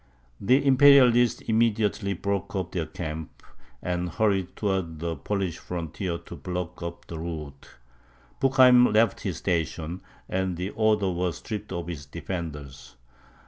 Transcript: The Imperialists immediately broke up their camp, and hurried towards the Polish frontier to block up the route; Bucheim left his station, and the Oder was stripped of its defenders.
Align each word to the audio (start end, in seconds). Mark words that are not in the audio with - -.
The 0.39 0.65
Imperialists 0.65 1.41
immediately 1.41 2.13
broke 2.15 2.55
up 2.55 2.71
their 2.71 2.87
camp, 2.87 3.43
and 3.83 4.09
hurried 4.09 4.55
towards 4.55 4.97
the 4.97 5.15
Polish 5.15 5.59
frontier 5.59 6.17
to 6.17 6.35
block 6.35 6.81
up 6.81 7.05
the 7.05 7.19
route; 7.19 7.75
Bucheim 8.39 8.91
left 8.91 9.19
his 9.21 9.37
station, 9.37 10.01
and 10.27 10.57
the 10.57 10.71
Oder 10.71 11.11
was 11.11 11.37
stripped 11.37 11.71
of 11.71 11.87
its 11.87 12.07
defenders. 12.07 12.95